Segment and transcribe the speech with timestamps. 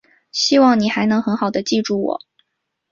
[0.31, 2.19] 希望你还能很好地记住我。